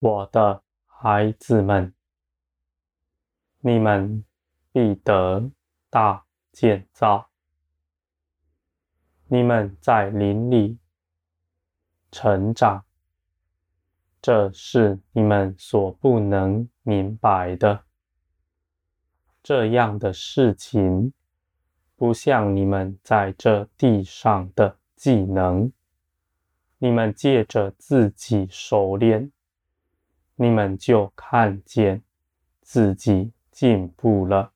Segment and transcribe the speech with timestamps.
[0.00, 1.92] 我的孩子们，
[3.60, 4.24] 你们
[4.72, 5.50] 必得
[5.90, 7.28] 大建造。
[9.26, 10.78] 你们在林里
[12.10, 12.82] 成长，
[14.22, 17.84] 这是你们所不能明白的。
[19.42, 21.12] 这样的事情，
[21.94, 25.70] 不像你们在这地上的技能，
[26.78, 29.30] 你们借着自己熟练，
[30.42, 32.02] 你们就看见
[32.62, 34.54] 自己进步了，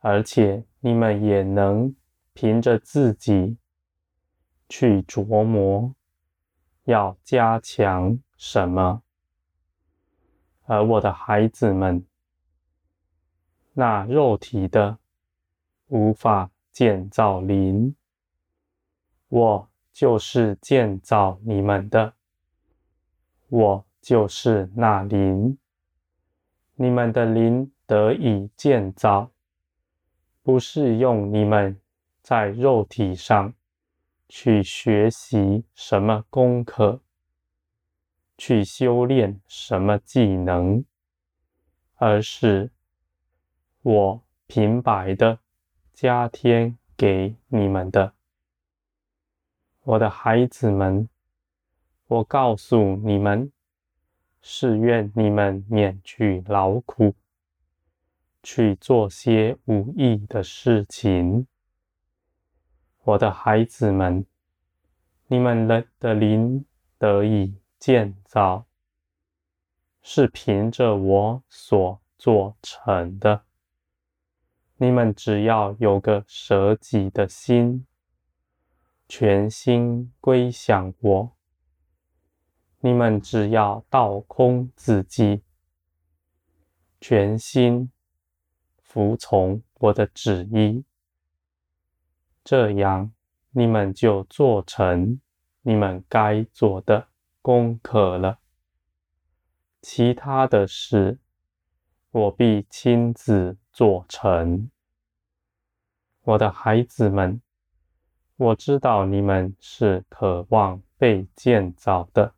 [0.00, 1.94] 而且你们也能。
[2.34, 3.58] 凭着自己
[4.66, 5.94] 去琢磨，
[6.84, 9.02] 要加强什么？
[10.64, 12.06] 而我的孩子们，
[13.74, 14.98] 那肉体的
[15.88, 17.94] 无法建造灵，
[19.28, 22.14] 我就是建造你们的，
[23.50, 25.56] 我就是那灵，
[26.74, 29.30] 你们的灵得以建造，
[30.42, 31.78] 不是用你们。
[32.24, 33.52] 在肉体上
[34.28, 37.00] 去学习什么功课，
[38.38, 40.84] 去修炼什么技能，
[41.96, 42.70] 而是
[43.82, 45.40] 我平白的
[45.92, 48.14] 加添给你们的，
[49.82, 51.08] 我的孩子们，
[52.06, 53.51] 我告诉你们，
[54.42, 57.14] 是愿你们免去劳苦，
[58.42, 61.46] 去做些无益的事情。
[63.04, 64.26] 我的孩子们，
[65.28, 65.66] 你们
[65.98, 66.64] 的灵
[66.98, 68.66] 得以建造，
[70.02, 73.44] 是凭着我所做成的。
[74.76, 77.86] 你们只要有个舍己的心，
[79.08, 81.36] 全心归向我。
[82.84, 85.40] 你们只要倒空自己，
[87.00, 87.92] 全心
[88.82, 90.84] 服从我的旨意。
[92.42, 93.12] 这样，
[93.52, 95.20] 你们就做成
[95.60, 97.06] 你们该做的
[97.40, 98.40] 功课了。
[99.80, 101.20] 其他的事，
[102.10, 104.68] 我必亲自做成。
[106.22, 107.40] 我的孩子们，
[108.34, 112.34] 我知道你们是渴望被建造的，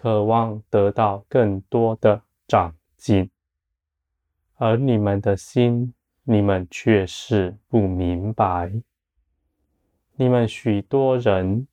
[0.00, 3.30] 渴望得到更多的长进，
[4.54, 5.92] 而你们的心。
[6.24, 8.72] 你们却是不明白，
[10.14, 11.66] 你们许多人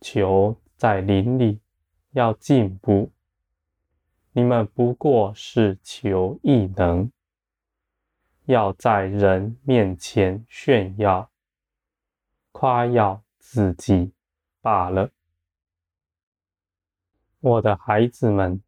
[0.00, 1.58] 求在灵里
[2.12, 3.10] 要进步，
[4.32, 7.10] 你们不过是求异能，
[8.44, 11.28] 要在人面前炫耀、
[12.52, 14.12] 夸耀自己
[14.60, 15.10] 罢了。
[17.40, 18.62] 我的孩子们，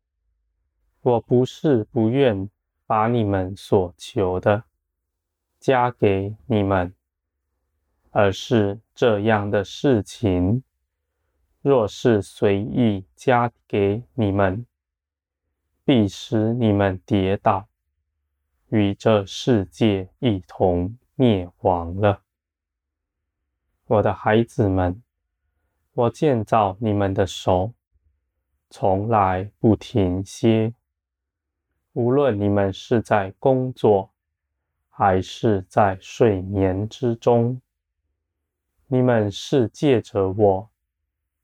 [1.03, 2.48] 我不是不愿。
[2.86, 4.64] 把你们所求的
[5.60, 6.92] 加给你们，
[8.10, 10.64] 而是这样的事情，
[11.62, 14.66] 若是随意加给你们，
[15.84, 17.69] 必使你们跌倒，
[18.70, 22.22] 与这世界一同灭亡了。
[23.87, 25.00] 我的孩子们，
[25.92, 27.72] 我建造你们的手，
[28.70, 30.72] 从来不停歇。
[31.92, 34.10] 无论你们是在工作，
[34.88, 37.60] 还是在睡眠之中，
[38.86, 40.70] 你们是借着我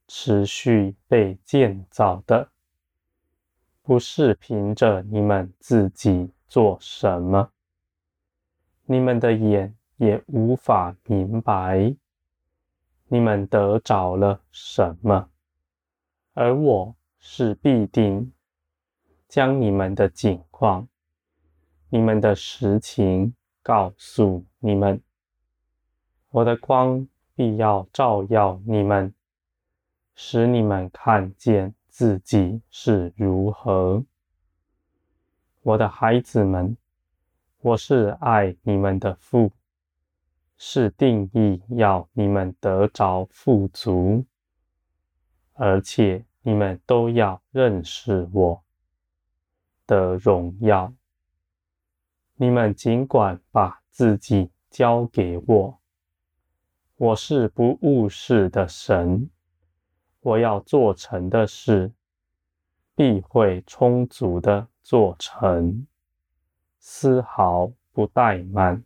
[0.07, 2.49] 持续被建造的，
[3.81, 7.51] 不是凭着你们自己做什么。
[8.85, 11.93] 你们的眼也无法明白，
[13.09, 15.29] 你们得着了什么，
[16.33, 18.31] 而我是必定。
[19.27, 20.87] 将你们的景况、
[21.89, 25.01] 你们的实情告诉你们，
[26.29, 27.05] 我的光
[27.35, 29.13] 必要照耀你们，
[30.15, 34.01] 使你们看见自己是如何。
[35.61, 36.77] 我的孩子们，
[37.59, 39.51] 我是爱你们的父，
[40.55, 44.23] 是定义要你们得着富足，
[45.51, 48.63] 而且你们都要认识我。
[49.85, 50.93] 的荣耀，
[52.35, 55.77] 你们尽管把自己交给我，
[56.95, 59.29] 我是不误事的神，
[60.21, 61.91] 我要做成的事，
[62.95, 65.85] 必会充足的做成，
[66.79, 68.81] 丝毫不怠慢，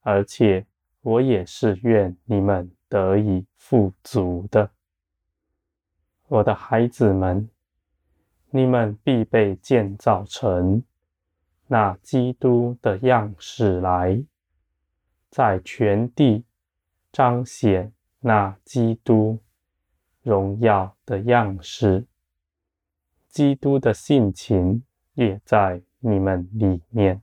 [0.00, 0.66] 而且
[1.00, 4.70] 我也是愿你们得以富足的。
[6.28, 7.48] 我的孩子们，
[8.50, 10.82] 你们必被建造成
[11.68, 14.24] 那基督的样式来，
[15.30, 16.44] 在全地
[17.12, 19.38] 彰显那基督
[20.22, 22.04] 荣耀的样式。
[23.28, 24.82] 基督的性情
[25.14, 27.22] 也在你们里面。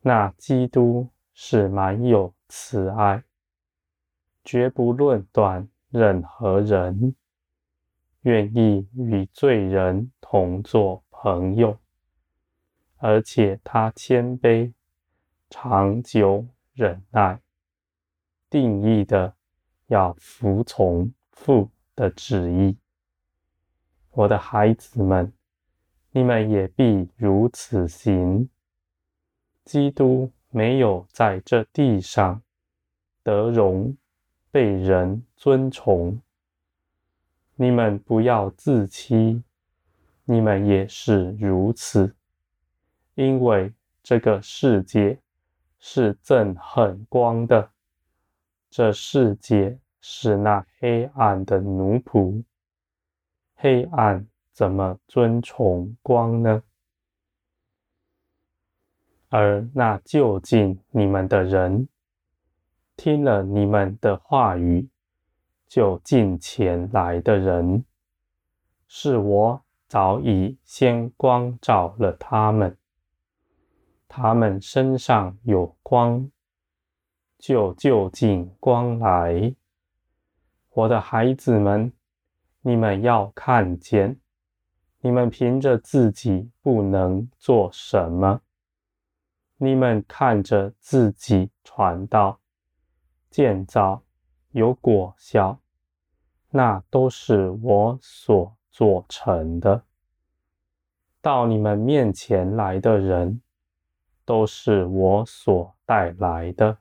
[0.00, 3.22] 那基督是满有慈爱，
[4.42, 7.14] 绝不论断任何人。
[8.24, 11.78] 愿意与罪人同作朋友，
[12.96, 14.72] 而且他谦卑、
[15.50, 17.38] 长久忍耐，
[18.48, 19.34] 定义的
[19.88, 22.78] 要服从父的旨意。
[24.10, 25.30] 我的孩子们，
[26.10, 28.48] 你们也必如此行。
[29.66, 32.42] 基督没有在这地上
[33.22, 33.94] 得荣，
[34.50, 36.18] 被人尊崇。
[37.56, 39.42] 你们不要自欺，
[40.24, 42.14] 你们也是如此。
[43.14, 43.72] 因为
[44.02, 45.18] 这个世界
[45.78, 47.70] 是憎恨光的，
[48.68, 52.42] 这世界是那黑暗的奴仆。
[53.54, 56.62] 黑暗怎么尊崇光呢？
[59.28, 61.88] 而那就近你们的人，
[62.96, 64.88] 听了你们的话语。
[65.66, 67.84] 就近前来的人，
[68.86, 72.76] 是我早已先光照了他们，
[74.06, 76.30] 他们身上有光，
[77.38, 79.54] 就就近光来。
[80.70, 81.92] 我的孩子们，
[82.60, 84.18] 你们要看见，
[85.00, 88.40] 你们凭着自己不能做什么，
[89.56, 92.40] 你们看着自己传道、
[93.30, 94.02] 建造
[94.54, 95.58] 有果效。
[96.50, 99.82] 那都是我所做成的。
[101.20, 103.40] 到你们面前来的人，
[104.24, 106.78] 都是我所带来的，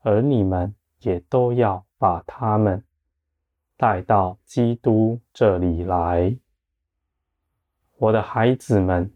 [0.00, 2.84] 而你们也都要把他们
[3.78, 6.36] 带到基督这里来。
[7.96, 9.10] 我的孩子们，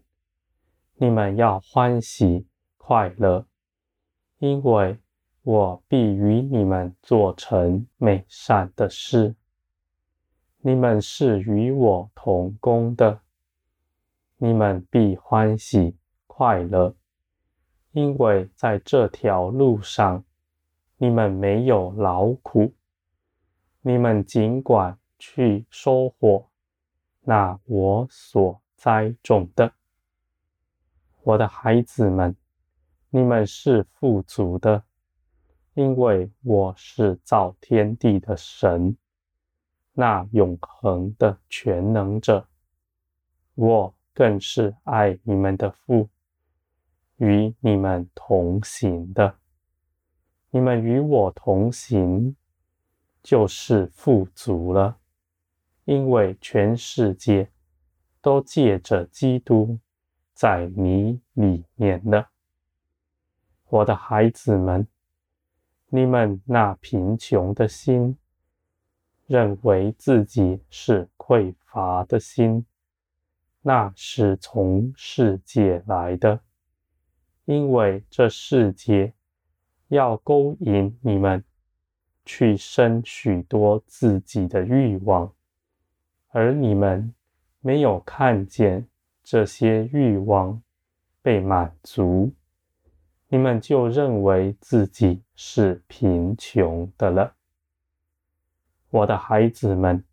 [0.95, 2.47] 你们要欢喜
[2.77, 3.45] 快乐，
[4.39, 4.97] 因为
[5.45, 9.35] 我必与你们做成美善的事。
[10.57, 13.19] 你们是与我同工的，
[14.37, 15.95] 你们必欢喜
[16.25, 16.95] 快乐，
[17.91, 20.23] 因为在这条路上，
[20.97, 22.73] 你们没有劳苦，
[23.81, 26.47] 你们尽管去收获
[27.21, 29.71] 那我所栽种的。
[31.21, 32.35] 我的孩子们，
[33.11, 34.83] 你们是富足的，
[35.75, 38.97] 因为我是造天地的神。
[39.93, 42.45] 那永恒的全能者，
[43.53, 46.09] 我更是爱你们的父，
[47.17, 49.35] 与你们同行的。
[50.49, 52.35] 你们与我同行，
[53.21, 54.97] 就是富足了，
[55.83, 57.49] 因为全世界
[58.21, 59.79] 都借着基督
[60.33, 62.29] 在你里面了。
[63.67, 64.85] 我的孩子们，
[65.89, 68.17] 你们那贫穷的心。
[69.27, 72.63] 认为自己是匮乏的心，
[73.63, 76.39] 那是从世界来的，
[77.45, 79.11] 因为这世界
[79.87, 81.43] 要勾引你们
[82.23, 85.33] 去生许多自己的欲望，
[86.27, 87.11] 而你们
[87.61, 88.87] 没有看见
[89.23, 90.61] 这些欲望
[91.23, 92.31] 被满足，
[93.35, 97.35] 你们就认为自己是贫穷的了。
[98.89, 100.05] 我的孩子们，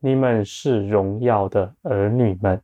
[0.00, 2.60] 你们是荣耀的儿女们，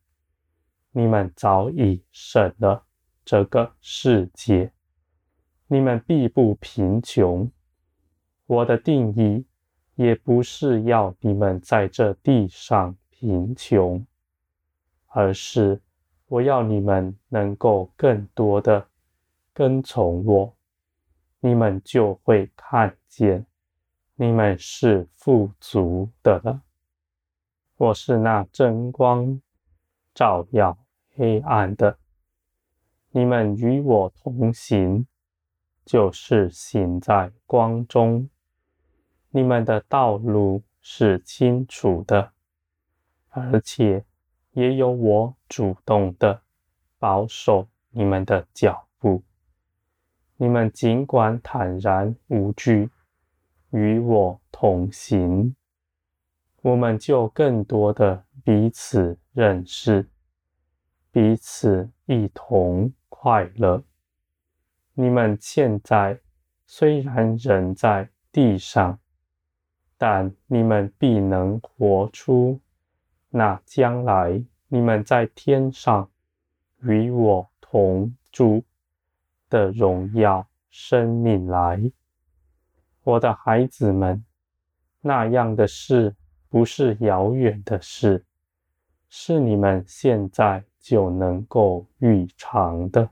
[0.90, 2.86] 你们早已胜了
[3.24, 4.72] 这个世界，
[5.68, 7.48] 你们必不贫穷。
[8.46, 9.46] 我的定义
[9.94, 14.04] 也不是要你们在这地上贫穷，
[15.06, 15.80] 而是
[16.26, 18.87] 我要你们能够更多的
[19.58, 20.56] 跟从我，
[21.40, 23.44] 你们就会看见。
[24.14, 26.62] 你们是富足的了。
[27.76, 29.42] 我是那真光，
[30.14, 30.78] 照耀
[31.16, 31.98] 黑暗的。
[33.10, 35.04] 你们与我同行，
[35.84, 38.30] 就是行在光中。
[39.30, 42.30] 你们的道路是清楚的，
[43.30, 44.04] 而且
[44.52, 46.42] 也有我主动的
[47.00, 49.24] 保守你们的脚步。
[50.38, 52.88] 你们尽管坦然无惧。
[53.70, 55.54] 与我同行，
[56.62, 60.08] 我们就更多的彼此认识，
[61.12, 63.84] 彼此一同快乐。
[64.94, 66.18] 你们现在
[66.66, 68.98] 虽然人在地上，
[69.98, 72.58] 但你们必能活出
[73.28, 76.10] 那将来你们在天上
[76.80, 78.64] 与我同住
[79.48, 81.90] 的荣耀生命来。
[83.02, 84.24] 我的孩子们，
[85.00, 86.14] 那样的事
[86.48, 88.24] 不是遥远的事，
[89.08, 93.08] 是你们现在就能够预尝的。